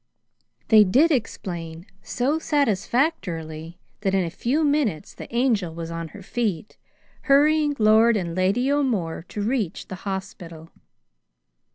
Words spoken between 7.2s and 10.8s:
hurrying Lord and Lady O'More to reach the hospital.